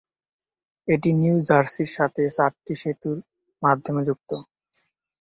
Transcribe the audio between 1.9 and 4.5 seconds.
সাথে চারটি সেতুর মাধ্যমে যুক্ত।